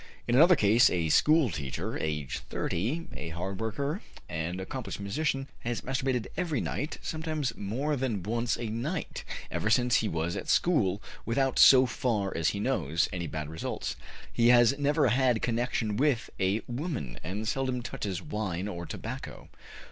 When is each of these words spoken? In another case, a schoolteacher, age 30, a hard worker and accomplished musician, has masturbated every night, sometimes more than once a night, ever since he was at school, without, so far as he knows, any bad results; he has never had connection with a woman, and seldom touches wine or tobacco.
In 0.27 0.33
another 0.33 0.55
case, 0.55 0.89
a 0.89 1.09
schoolteacher, 1.09 1.95
age 1.95 2.39
30, 2.49 3.09
a 3.15 3.29
hard 3.29 3.59
worker 3.61 4.01
and 4.27 4.59
accomplished 4.59 4.99
musician, 4.99 5.47
has 5.59 5.81
masturbated 5.81 6.25
every 6.35 6.59
night, 6.59 6.97
sometimes 7.03 7.55
more 7.55 7.95
than 7.95 8.23
once 8.23 8.57
a 8.57 8.69
night, 8.69 9.23
ever 9.51 9.69
since 9.69 9.97
he 9.97 10.07
was 10.07 10.35
at 10.35 10.49
school, 10.49 11.03
without, 11.23 11.59
so 11.59 11.85
far 11.85 12.35
as 12.35 12.49
he 12.49 12.59
knows, 12.59 13.09
any 13.13 13.27
bad 13.27 13.47
results; 13.47 13.95
he 14.33 14.47
has 14.47 14.75
never 14.79 15.09
had 15.09 15.43
connection 15.43 15.95
with 15.97 16.31
a 16.39 16.61
woman, 16.65 17.19
and 17.23 17.47
seldom 17.47 17.83
touches 17.83 18.23
wine 18.23 18.67
or 18.67 18.87
tobacco. 18.87 19.49